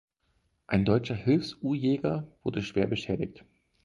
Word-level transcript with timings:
Ein 0.65 0.83
deutscher 0.83 1.13
Hilfs-U-Jäger 1.13 2.25
wurde 2.41 2.63
schwer 2.63 2.87
beschädigt. 2.87 3.45